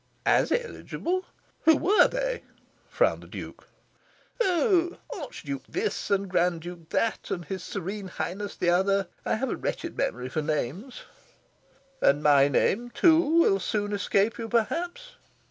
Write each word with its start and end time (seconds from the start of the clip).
"As 0.25 0.51
eligible? 0.51 1.25
Who 1.65 1.77
were 1.77 2.07
they?" 2.07 2.41
frowned 2.89 3.21
the 3.21 3.27
Duke. 3.27 3.67
"Oh, 4.41 4.97
Archduke 5.13 5.61
this, 5.69 6.09
and 6.09 6.27
Grand 6.27 6.61
Duke 6.61 6.89
that, 6.89 7.29
and 7.29 7.45
His 7.45 7.61
Serene 7.63 8.07
Highness 8.07 8.55
the 8.55 8.71
other. 8.71 9.09
I 9.27 9.35
have 9.35 9.51
a 9.51 9.55
wretched 9.55 9.95
memory 9.95 10.29
for 10.29 10.41
names." 10.41 11.03
"And 12.01 12.23
my 12.23 12.47
name, 12.47 12.89
too, 12.89 13.21
will 13.41 13.59
soon 13.59 13.93
escape 13.93 14.39
you, 14.39 14.49
perhaps?" 14.49 15.17